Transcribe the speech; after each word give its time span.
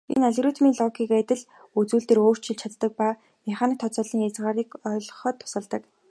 Энэ 0.13 0.19
нь 0.21 0.27
алгоритмын 0.29 0.77
логикийг 0.79 1.11
адилхан 1.21 1.49
үзүүлэхээр 1.79 2.19
өөрчлөгдөж 2.25 2.61
чаддаг 2.61 2.91
ба 2.99 3.07
механик 3.47 3.77
тооцооллын 3.79 4.23
хязгаарыг 4.23 4.69
ойлгоход 4.91 5.35
тусалдаг. 5.41 5.81